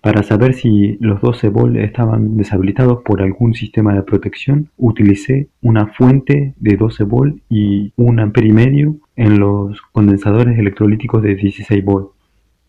[0.00, 5.88] Para saber si los 12 volts estaban deshabilitados por algún sistema de protección, utilicé una
[5.88, 11.84] fuente de 12 volts y un ampere y medio en los condensadores electrolíticos de 16
[11.84, 12.10] volts.